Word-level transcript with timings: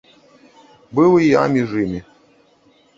Быў 0.99 1.11
і 1.27 1.29
я 1.41 1.45
між 1.59 1.79
імі. 1.85 2.01